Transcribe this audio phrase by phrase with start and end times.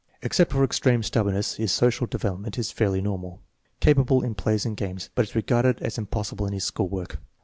[0.23, 3.39] Except for extreme stubbornness his social development is fairly normal.
[3.81, 7.19] Capable in plays and games, but is regarded as impossible in his school work.